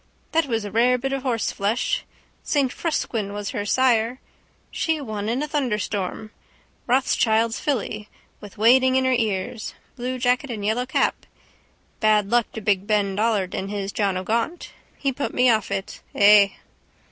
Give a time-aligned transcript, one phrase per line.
[0.31, 2.05] That was a rare bit of horseflesh.
[2.41, 4.19] Saint Frusquin was her sire.
[4.71, 6.31] She won in a thunderstorm,
[6.87, 8.09] Rothschild's filly,
[8.39, 9.75] with wadding in her ears.
[9.95, 11.27] Blue jacket and yellow cap.
[11.99, 14.71] Bad luck to big Ben Dollard and his John O'Gaunt.
[14.97, 16.01] He put me off it.
[16.15, 16.57] Ay.